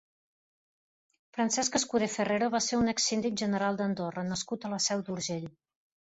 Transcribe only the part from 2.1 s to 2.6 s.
Ferrero